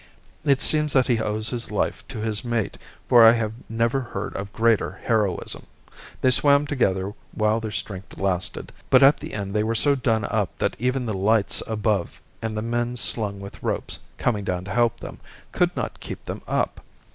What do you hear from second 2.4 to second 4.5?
mate, for I have never heard